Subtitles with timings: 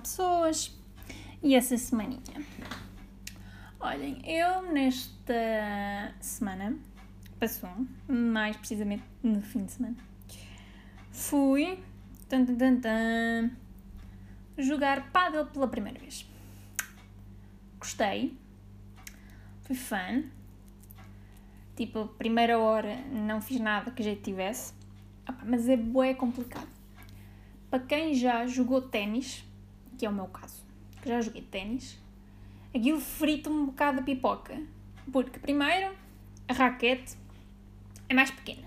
[0.00, 0.76] pessoas
[1.42, 2.20] e essa semaninha.
[3.78, 6.76] Olhem, eu nesta semana,
[7.38, 7.70] passou,
[8.06, 9.96] mais precisamente no fim de semana,
[11.10, 11.82] fui
[12.28, 13.50] tan, tan, tan,
[14.58, 16.28] jogar paddle pela primeira vez.
[17.78, 18.36] Gostei,
[19.62, 20.24] fui fã.
[21.76, 24.74] Tipo, primeira hora não fiz nada que jeito tivesse,
[25.44, 26.68] mas é bué complicado.
[27.70, 29.44] Para quem já jogou ténis,
[30.00, 30.64] que é o meu caso,
[31.02, 32.00] que já joguei ténis,
[32.74, 34.58] aquilo frita um bocado a pipoca.
[35.12, 35.94] Porque, primeiro,
[36.48, 37.18] a raquete
[38.08, 38.66] é mais pequena.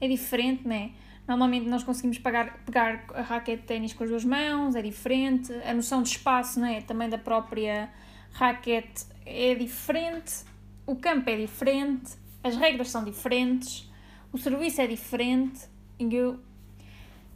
[0.00, 0.92] É diferente, né?
[1.26, 5.52] Normalmente nós conseguimos pegar, pegar a raquete de ténis com as duas mãos, é diferente.
[5.52, 6.80] A noção de espaço, né?
[6.80, 7.92] Também da própria
[8.32, 10.44] raquete é diferente.
[10.86, 12.12] O campo é diferente.
[12.42, 13.86] As regras são diferentes.
[14.32, 15.68] O serviço é diferente.
[15.98, 16.40] E eu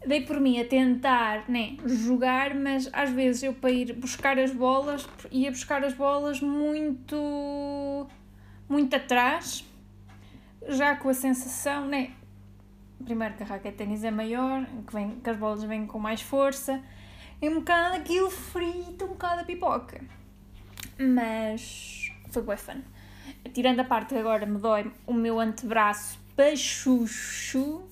[0.07, 4.53] dei por mim a tentar né, jogar, mas às vezes eu para ir buscar as
[4.53, 8.07] bolas, ia buscar as bolas muito,
[8.69, 9.65] muito atrás,
[10.69, 12.13] já com a sensação, né?
[13.05, 16.23] Primeiro que a raquete ténis é maior, que, vem, que as bolas vêm com mais
[16.23, 16.81] força,
[17.41, 20.01] é um bocado aquilo frito, um bocado a pipoca.
[20.99, 22.81] Mas foi bem fun.
[23.53, 27.83] Tirando a parte que agora me dói o meu antebraço pachucho,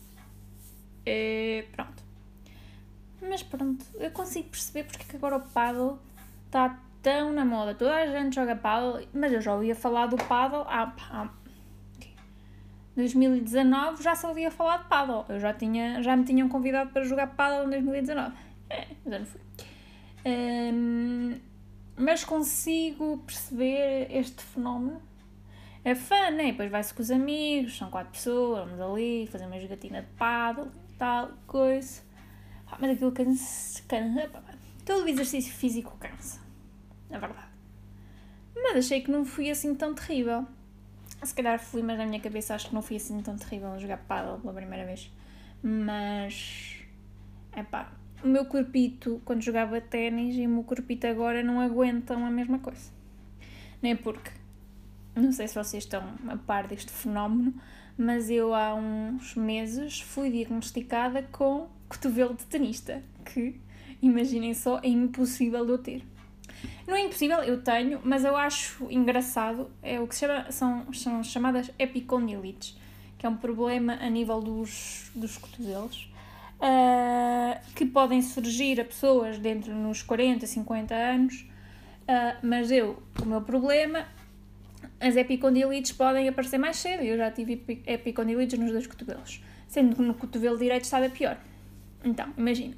[1.05, 2.00] é, pronto.
[3.23, 5.99] Mas pronto, eu consigo perceber porque que agora o paddle
[6.47, 7.75] está tão na moda.
[7.75, 11.29] Toda a gente joga paddle, mas eu já ouvia falar do paddle há, há
[12.97, 15.25] 2019 já se ouvia falar de paddle.
[15.29, 18.35] Eu já, tinha, já me tinham convidado para jogar paddle em 2019.
[18.69, 19.41] É, mas eu não fui.
[20.27, 21.39] Um,
[21.97, 25.01] mas consigo perceber este fenómeno.
[25.83, 26.47] É fã, né?
[26.47, 30.67] Depois vai-se com os amigos, são quatro pessoas, vamos ali, fazer uma jogatina de paddle
[30.91, 32.03] e tal, coisa.
[32.79, 34.31] Mas aquilo cansa, cansa.
[34.85, 36.41] Todo o exercício físico cansa.
[37.11, 37.49] É verdade.
[38.55, 40.47] Mas achei que não fui assim tão terrível.
[41.23, 43.79] Se calhar fui, mas na minha cabeça acho que não fui assim tão terrível a
[43.79, 45.11] jogar paddle pela primeira vez.
[45.63, 46.77] Mas.
[47.53, 47.93] É pá.
[48.23, 52.59] O meu corpito, quando jogava ténis, e o meu corpito agora não aguentam a mesma
[52.59, 52.91] coisa.
[53.83, 54.31] Nem porque.
[55.15, 57.55] Não sei se vocês estão a par deste fenómeno,
[57.99, 63.61] mas eu há uns meses fui diagnosticada com cotovelo de tenista, que,
[64.01, 66.03] imaginem só, é impossível de eu ter.
[66.87, 70.93] Não é impossível, eu tenho, mas eu acho engraçado, é o que se chama, são,
[70.93, 72.79] são chamadas epicondilites,
[73.19, 76.11] que é um problema a nível dos, dos cotovelos,
[76.61, 81.47] uh, que podem surgir a pessoas dentro nos 40, 50 anos,
[82.03, 84.07] uh, mas eu, o meu problema,
[85.01, 90.03] as epicondilites podem aparecer mais cedo, eu já tive epicondilites nos dois cotovelos, sendo que
[90.03, 91.39] no cotovelo direito estava pior.
[92.05, 92.75] Então, imagina.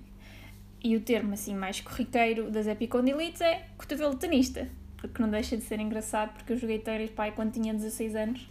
[0.84, 5.62] E o termo assim mais corriqueiro das epicondilites é cotovelo tenista, porque não deixa de
[5.62, 8.50] ser engraçado, porque eu joguei ténis pai quando tinha 16 anos,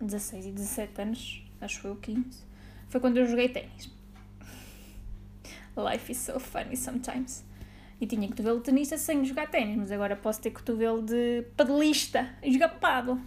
[0.00, 2.46] 16 e 17 anos, acho o 15,
[2.88, 3.90] foi quando eu joguei ténis.
[5.76, 7.44] Life is so funny sometimes.
[8.00, 12.28] E tinha cotovelo de tenista sem jogar ténis, mas agora posso ter cotovelo de padelista
[12.40, 13.20] e jogar paddle.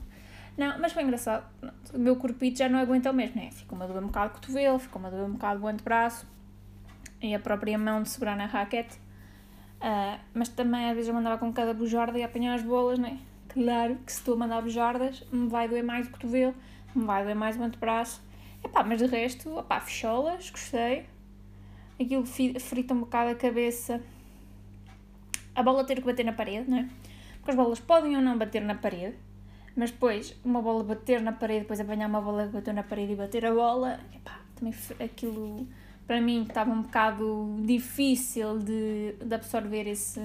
[0.58, 1.46] Não, mas foi engraçado.
[1.94, 3.52] O meu corpito já não aguenta o mesmo, né?
[3.52, 6.26] Ficou-me a doer um bocado o cotovelo, ficou-me a doer um bocado o antebraço
[7.22, 8.98] e a própria mão de segurar na raquete.
[9.82, 13.20] Uh, mas também às vezes eu mandava com cada bujarda e apanhar as bolas, né?
[13.50, 16.56] Claro que se estou a mandar bujardas, me vai doer mais o cotovelo,
[16.96, 18.22] me vai doer mais o antebraço.
[18.64, 21.06] Epá, mas de resto, opá, fecholas, gostei.
[22.00, 24.02] Aquilo frita um bocado a cabeça.
[25.54, 26.90] A bola ter que bater na parede, não é?
[27.38, 29.18] Porque as bolas podem ou não bater na parede,
[29.76, 33.14] mas depois uma bola bater na parede, depois apanhar uma bola que bateu na parede
[33.14, 35.68] e bater a bola, epá, também aquilo
[36.12, 40.20] para mim estava um bocado difícil de, de absorver esse,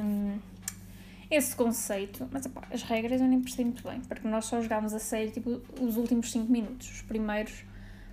[1.30, 2.28] esse conceito.
[2.32, 5.30] Mas opa, as regras eu nem percebi muito bem, porque nós só jogámos a sério
[5.30, 6.90] tipo, os últimos 5 minutos.
[6.90, 7.64] Os primeiros,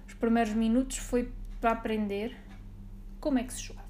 [0.08, 2.38] os primeiros minutos foi para aprender
[3.20, 3.82] como é que se joga.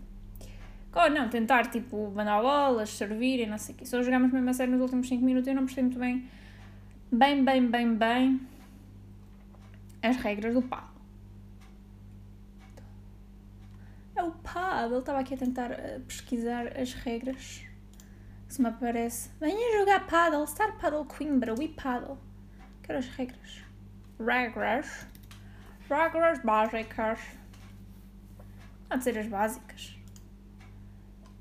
[0.96, 3.86] Ou não, tentar tipo mandar bolas, servir e não sei o quê.
[3.86, 6.26] Só jogámos mesmo a sério nos últimos 5 minutos e eu não percebi muito bem,
[7.12, 8.42] bem, bem, bem, bem
[10.02, 10.93] as regras do pau.
[14.24, 15.00] É o paddle.
[15.00, 17.66] Estava aqui a tentar uh, pesquisar as regras.
[18.48, 19.30] Se me aparece.
[19.38, 20.48] Venha jogar paddle.
[20.48, 21.54] Star Paddle Coimbra.
[21.54, 22.18] We paddle.
[22.84, 23.64] Quero as regras.
[24.18, 25.08] Regras.
[25.90, 27.20] Regras básicas.
[28.90, 29.98] Há de ser as básicas.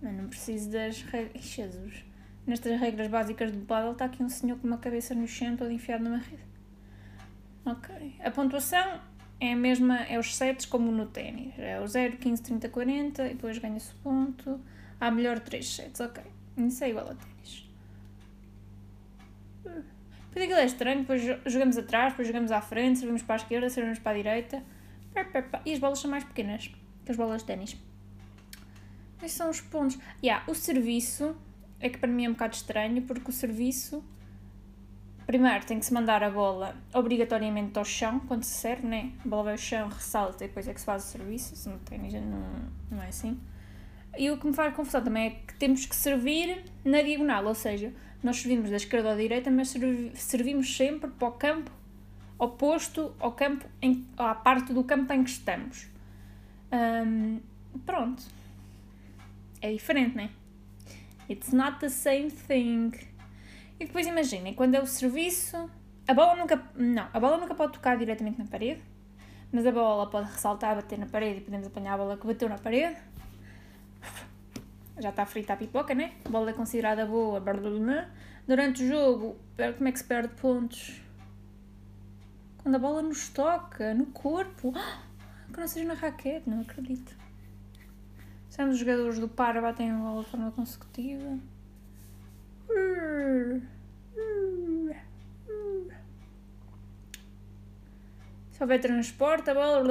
[0.00, 1.44] Mas não preciso das regras.
[1.44, 2.05] Jesus.
[2.44, 5.70] Nestas regras básicas do paddle está aqui um senhor com uma cabeça no chão todo
[5.70, 6.43] enfiado numa rede.
[7.64, 8.17] Ok.
[8.25, 9.00] A pontuação
[9.42, 11.52] é a mesma, é os sets como no ténis.
[11.58, 14.60] É o 0, 15, 30, 40 e depois ganha-se ponto.
[15.00, 16.22] Há melhor 3 sets, ok.
[16.58, 17.68] Isso é igual a ténis.
[19.64, 23.68] Depois aquilo é estranho, depois jogamos atrás, depois jogamos à frente, servimos para a esquerda,
[23.68, 24.62] servimos para a direita.
[25.66, 26.70] E as bolas são mais pequenas
[27.04, 27.76] que as bolas de ténis.
[29.20, 29.98] Esses são os pontos.
[30.22, 31.36] Yeah, o serviço
[31.80, 34.04] é que para mim é um bocado estranho, porque o serviço.
[35.26, 39.12] Primeiro tem que se mandar a bola obrigatoriamente ao chão quando se serve, né?
[39.24, 41.56] A bola vai ao chão, ressalta e depois é que se faz o serviço.
[41.56, 42.44] Se não tem, não,
[42.90, 43.38] não é assim.
[44.19, 47.54] E o que me faz confusão também é que temos que servir na diagonal, ou
[47.54, 47.92] seja,
[48.22, 49.74] nós servimos da esquerda à direita, mas
[50.14, 51.70] servimos sempre para o campo
[52.38, 55.86] oposto ao campo, em, à parte do campo em que estamos.
[56.72, 57.40] Um,
[57.86, 58.22] pronto.
[59.60, 60.30] É diferente, não é?
[61.30, 62.90] It's not the same thing.
[63.82, 65.69] E depois imaginem, quando é o serviço,
[66.06, 66.62] a bola nunca.
[66.76, 68.81] Não, a bola nunca pode tocar diretamente na parede,
[69.50, 72.49] mas a bola pode ressaltar, bater na parede e podemos apanhar a bola que bateu
[72.49, 72.96] na parede.
[75.00, 76.12] Já está frita a pipoca, né?
[76.25, 77.43] A bola é considerada boa.
[78.46, 79.37] Durante o jogo,
[79.76, 81.02] como é que se perde pontos?
[82.58, 84.73] Quando a bola nos toca, no corpo.
[85.52, 87.17] Que não seja na raquete, não acredito.
[88.49, 91.37] Sendo os jogadores do par batem a bola de forma consecutiva.
[98.50, 99.82] Se houver transporte, a bola.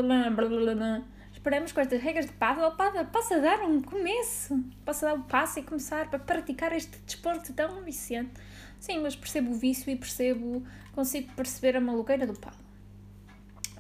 [1.34, 5.58] Esperamos com estas regras de paddle, paddle possa dar um começo, possa dar um passo
[5.58, 8.32] e começar para praticar este desporto tão viciante.
[8.80, 10.64] Sim, mas percebo o vício e percebo,
[10.94, 12.64] consigo perceber a maluqueira do paddle.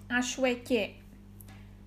[0.10, 0.96] Acho é que é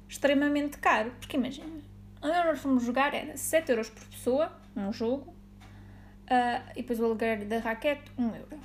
[0.08, 1.82] extremamente caro, porque imagina,
[2.22, 5.33] onde nós fomos jogar era 7 euros por pessoa, num jogo,
[6.24, 8.60] uh, e depois o aluguer da raquete, 1 euro.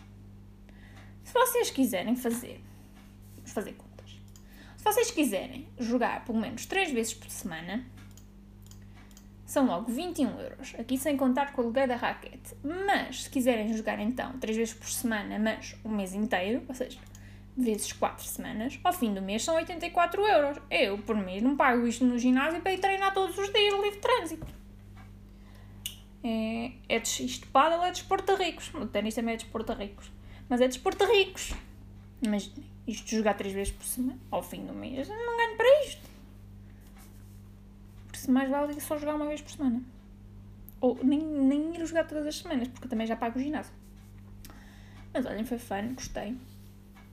[1.23, 2.61] Se vocês quiserem fazer,
[3.45, 4.19] fazer contas,
[4.77, 7.85] se vocês quiserem jogar pelo menos 3 vezes por semana,
[9.45, 12.55] são logo 21 euros, aqui sem contar com o aluguer da raquete.
[12.63, 16.99] Mas, se quiserem jogar então 3 vezes por semana, mas o mês inteiro, ou seja,
[17.57, 20.57] vezes 4 semanas, ao fim do mês são 84 euros.
[20.69, 23.99] Eu, por mês, não pago isto no ginásio para ir treinar todos os dias livre
[23.99, 24.58] trânsito.
[26.23, 28.73] É, é isto paddle é de ricos.
[28.73, 30.11] O ténis também é desporto de ricos.
[30.47, 30.77] Mas é de
[31.11, 31.53] ricos.
[32.21, 35.85] Imaginem, isto de jogar 3 vezes por semana, ao fim do mês, não ganho para
[35.85, 36.09] isto.
[38.07, 39.81] Por isso mais vale só jogar uma vez por semana.
[40.81, 43.73] Ou nem, nem ir jogar todas as semanas, porque também já pago o ginásio.
[45.13, 46.35] Mas olhem, foi fun, gostei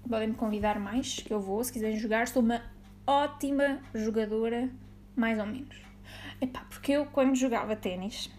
[0.08, 2.28] podem me convidar mais, que eu vou, se quiserem jogar.
[2.28, 2.62] Sou uma
[3.06, 4.70] ótima jogadora,
[5.14, 5.76] mais ou menos.
[6.40, 8.30] Epá, porque eu, quando jogava ténis,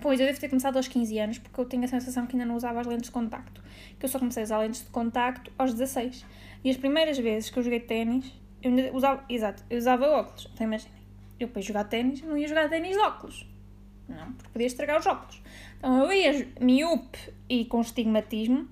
[0.00, 2.46] pois eu devo ter começado aos 15 anos, porque eu tenho a sensação que ainda
[2.46, 3.62] não usava as lentes de contacto.
[3.98, 6.24] Que eu só comecei a usar lentes de contacto aos 16.
[6.62, 8.32] E as primeiras vezes que eu joguei ténis,
[8.62, 10.48] eu ainda usava, exato, eu usava óculos.
[10.52, 11.02] Então imaginem,
[11.38, 13.46] eu depois jogar ténis, não ia jogar ténis de óculos.
[14.08, 15.42] Não, porque podia estragar os óculos.
[15.78, 17.18] Então eu ia miúpe
[17.48, 18.68] e com estigmatismo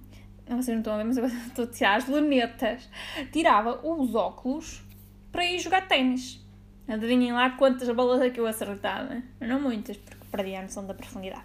[0.57, 2.89] vocês não estão a ver, mas eu estou a tirar as lunetas.
[3.33, 4.83] Tirava os óculos
[5.31, 6.42] para ir jogar ténis.
[6.89, 9.23] Adivinhem lá quantas bolas é que eu acertava.
[9.41, 11.45] Não muitas, porque perdi a noção da profundidade.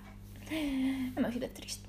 [0.50, 1.84] É uma vida triste.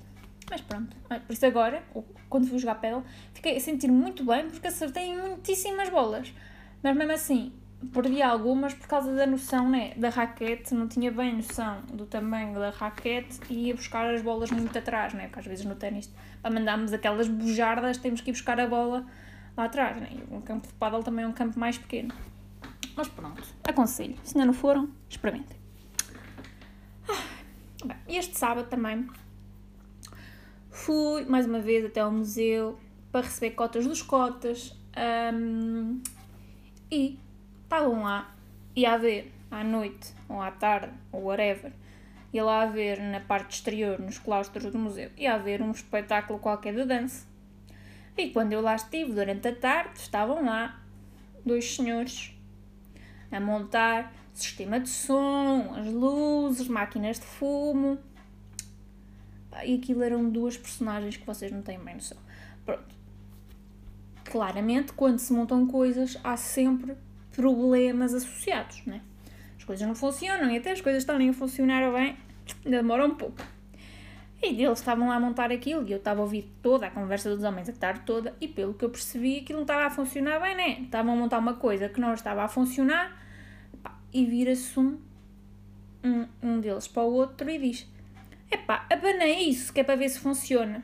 [0.49, 0.95] Mas pronto.
[1.07, 1.83] Por isso agora,
[2.29, 3.03] quando fui jogar pedal,
[3.33, 6.33] fiquei a sentir muito bem porque acertei muitíssimas bolas.
[6.81, 7.53] Mas mesmo assim,
[7.93, 12.57] perdi algumas por causa da noção né, da raquete, não tinha bem noção do tamanho
[12.57, 16.11] da raquete e ia buscar as bolas muito atrás, né, porque às vezes no ténis,
[16.41, 19.05] para mandarmos aquelas bujardas, temos que ir buscar a bola
[19.55, 19.97] lá atrás.
[19.97, 22.13] Né, e o campo de paddle também é um campo mais pequeno.
[22.95, 24.17] Mas pronto, aconselho.
[24.23, 25.57] Se ainda não foram, experimentem.
[27.07, 27.23] Ah,
[27.85, 29.07] bem, este sábado também
[30.69, 32.79] fui mais uma vez até ao museu
[33.11, 34.75] para receber cotas dos cotas
[35.33, 36.01] um,
[36.91, 37.17] e
[37.63, 38.33] estavam lá,
[38.75, 41.71] ia haver à noite, ou à tarde, ou whatever,
[42.31, 46.75] ia lá haver na parte exterior, nos claustros do museu, ia haver um espetáculo qualquer
[46.75, 47.27] de dança.
[48.17, 50.81] E quando eu lá estive durante a tarde, estavam lá
[51.45, 52.33] dois senhores
[53.31, 57.99] a montar sistema de som, as luzes, máquinas de fumo.
[59.63, 62.17] E aquilo eram duas personagens que vocês não têm bem noção.
[62.65, 62.95] Pronto.
[64.23, 66.95] Claramente, quando se montam coisas, há sempre
[67.31, 69.01] problemas associados, né?
[69.57, 72.15] As coisas não funcionam e até as coisas estarem a funcionar bem,
[72.63, 73.41] demora um pouco.
[74.41, 77.29] E eles estavam lá a montar aquilo e eu estava a ouvir toda a conversa
[77.35, 80.39] dos homens a tarde toda e pelo que eu percebi aquilo não estava a funcionar
[80.39, 80.81] bem, né?
[80.81, 83.21] Estavam a montar uma coisa que não estava a funcionar
[84.13, 84.97] e vira-se um,
[86.03, 87.87] um, um deles para o outro e diz
[88.49, 90.83] epá, abanei isso que é para ver se funciona.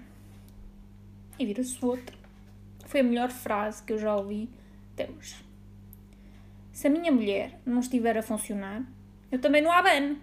[1.39, 2.15] E vira-se o outro.
[2.85, 4.49] Foi a melhor frase que eu já ouvi
[4.93, 5.35] até hoje.
[6.71, 8.83] Se a minha mulher não estiver a funcionar,
[9.31, 10.17] eu também não abano.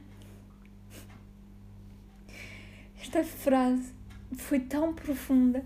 [3.02, 3.92] Esta frase
[4.36, 5.64] foi tão profunda,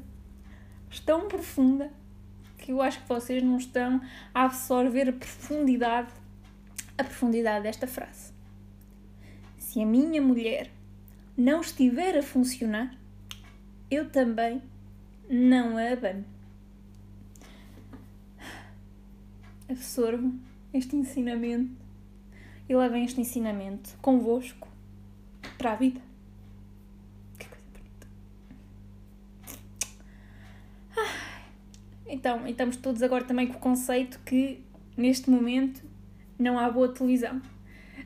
[1.05, 1.93] tão profunda,
[2.57, 4.01] que eu acho que vocês não estão
[4.35, 6.13] a absorver a profundidade,
[6.97, 8.33] a profundidade desta frase.
[9.59, 10.71] Se a minha mulher
[11.37, 12.97] não estiver a funcionar,
[13.91, 14.63] eu também
[15.29, 16.25] não a abano.
[19.69, 20.41] Absorvam
[20.73, 21.77] este ensinamento
[22.67, 24.69] e levem este ensinamento convosco
[25.59, 26.01] para a vida.
[27.39, 28.07] Que coisa bonita.
[30.97, 34.65] Ah, então, estamos todos agora também com o conceito que
[34.97, 35.83] neste momento
[36.39, 37.43] não há boa televisão.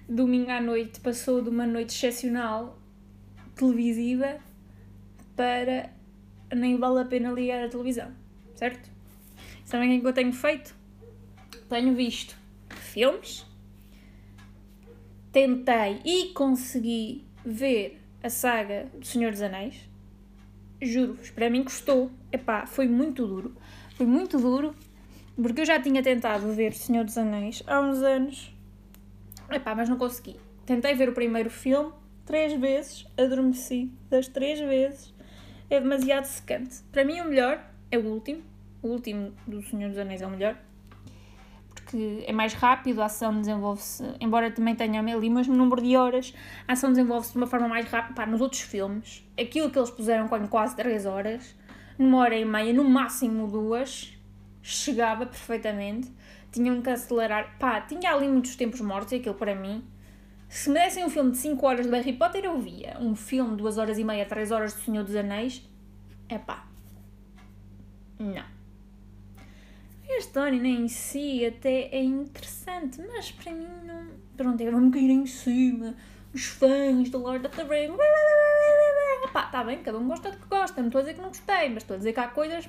[0.09, 2.77] Domingo à noite passou de uma noite excepcional
[3.55, 4.39] televisiva
[5.37, 5.91] para
[6.53, 8.11] nem vale a pena ligar a televisão,
[8.57, 8.91] certo?
[9.65, 10.75] Sabem o que eu tenho feito?
[11.69, 12.37] Tenho visto
[12.69, 13.47] filmes,
[15.31, 19.89] tentei e consegui ver a saga do Senhor dos Anéis.
[20.83, 22.11] Juro-vos, para mim custou.
[22.33, 23.55] Epá, foi muito duro.
[24.01, 24.75] Foi muito duro,
[25.37, 28.51] porque eu já tinha tentado ver o Senhor dos Anéis há uns anos.
[29.51, 30.37] Epá, mas não consegui.
[30.65, 31.93] Tentei ver o primeiro filme
[32.25, 35.13] três vezes, adormeci das três vezes.
[35.69, 36.79] É demasiado secante.
[36.91, 38.43] Para mim o melhor é o último.
[38.83, 40.57] O último do Senhor dos Anéis é o melhor
[41.91, 45.97] que é mais rápido, a ação desenvolve-se, embora também tenha ali o mesmo número de
[45.97, 46.33] horas,
[46.67, 48.15] a ação desenvolve-se de uma forma mais rápida.
[48.15, 51.57] Pá, nos outros filmes, aquilo que eles puseram com quase 3 horas,
[52.01, 54.13] numa hora e meia, no máximo duas,
[54.63, 56.11] chegava perfeitamente.
[56.51, 57.57] Tinham que acelerar.
[57.59, 59.85] Pá, tinha ali muitos tempos mortos, aquilo para mim.
[60.49, 62.97] Se me dessem um filme de 5 horas de Harry Potter, eu via.
[62.99, 65.63] Um filme de 2 horas e meia, 3 horas do Senhor dos Anéis,
[66.29, 66.67] é pá.
[68.19, 68.61] Não
[70.13, 74.09] a história né, em si até é interessante, mas para mim não.
[74.37, 75.95] Pronto, é vamos cair em cima,
[76.35, 77.97] os fãs do Lord of the Rings.
[79.33, 81.29] Pá, tá bem, cada um gosta do que gosta, não estou a dizer que não
[81.29, 82.69] gostei, mas estou a dizer que há coisas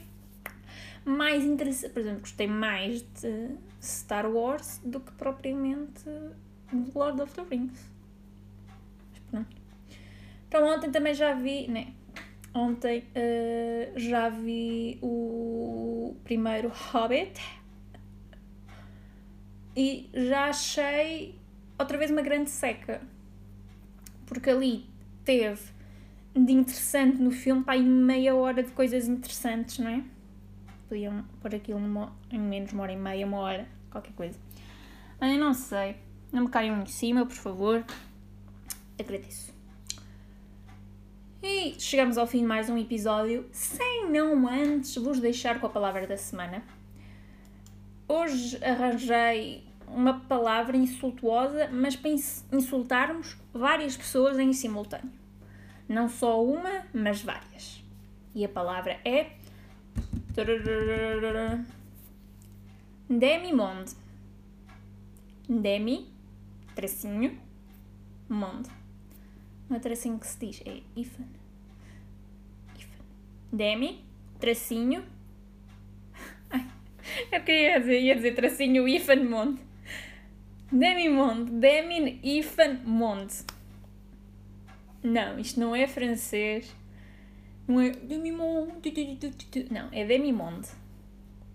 [1.03, 1.91] mais interessantes.
[1.91, 6.03] Por exemplo, gostei mais de Star Wars do que propriamente
[6.71, 7.91] de Lord of the Rings.
[9.29, 9.57] Pronto.
[10.47, 11.93] Então ontem também já vi, né?
[12.53, 17.41] Ontem uh, já vi o primeiro Hobbit
[19.75, 21.39] e já achei
[21.79, 23.01] outra vez uma grande seca.
[24.25, 24.85] Porque ali
[25.23, 25.61] teve
[26.33, 30.03] de interessante no filme para aí meia hora de coisas interessantes, não é?
[30.87, 34.39] Podiam pôr aquilo numa, em menos uma hora e meia, uma hora, qualquer coisa.
[35.19, 35.95] Mas eu não sei.
[36.31, 37.85] Não me caiam em cima, por favor.
[38.97, 39.53] Agradeço.
[41.43, 45.69] E chegamos ao fim de mais um episódio, sem não antes vos deixar com a
[45.69, 46.63] palavra da semana.
[48.07, 52.11] Hoje arranjei uma palavra insultuosa, mas para
[52.51, 55.20] insultarmos várias pessoas em simultâneo.
[55.91, 57.83] Não só uma, mas várias.
[58.33, 59.31] E a palavra é.
[63.09, 63.93] Demi-monde.
[65.49, 66.07] Demi,
[66.73, 67.37] tracinho,
[68.29, 68.69] monde
[69.71, 71.23] não é tracinho que se diz, é ifan.
[72.77, 73.03] ifan.
[73.51, 74.03] Demi,
[74.37, 75.01] tracinho.
[76.51, 76.67] Ai,
[77.31, 79.61] eu queria dizer, ia dizer tracinho ifan monde.
[80.69, 83.33] Demi monde, Demin ifan monde.
[85.03, 86.75] Não, isto não é francês.
[87.67, 88.71] Não é demi monde.
[89.69, 90.67] Não, é demi monde.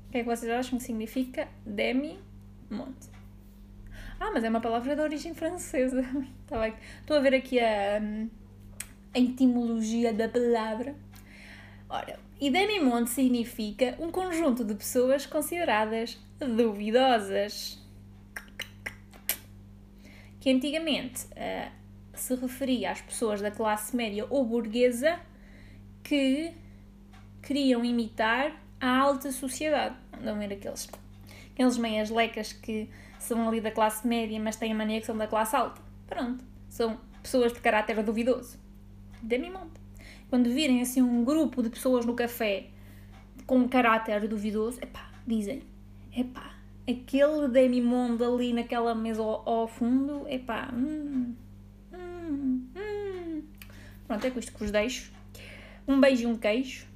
[0.09, 2.19] O que é que vocês acham que significa demi
[2.71, 3.17] monde?
[4.19, 6.03] Ah, mas é uma palavra de origem francesa.
[6.47, 6.75] Tá bem.
[7.00, 8.00] Estou a ver aqui a,
[9.12, 10.95] a etimologia da palavra.
[11.88, 17.83] Ora, e demi-monde significa um conjunto de pessoas consideradas duvidosas.
[20.38, 21.73] Que antigamente uh,
[22.21, 25.19] se referia às pessoas da classe média ou burguesa
[26.03, 26.53] que
[27.43, 29.97] queriam imitar a alta sociedade.
[30.13, 30.89] Andam a ver aqueles,
[31.53, 35.17] aqueles meias lecas que são ali da classe média, mas têm a mania que são
[35.17, 35.81] da classe alta.
[36.07, 38.59] Pronto, são pessoas de caráter duvidoso.
[39.23, 39.73] Demi-monde.
[40.29, 42.67] Quando virem assim um grupo de pessoas no café
[43.47, 45.63] com caráter duvidoso, epá, dizem,
[46.17, 46.55] epá,
[46.89, 51.35] aquele demi-monde ali naquela mesa ao, ao fundo, epá, hum.
[54.07, 55.13] Pronto, é com isto que vos deixo.
[55.87, 56.87] Um beijo e um queijo.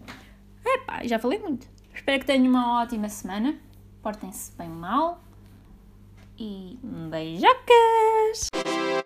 [0.64, 1.66] Epá, já falei muito.
[1.94, 3.58] Espero que tenham uma ótima semana.
[4.02, 5.22] Portem-se bem mal
[6.38, 6.78] e
[7.10, 8.48] beijocas!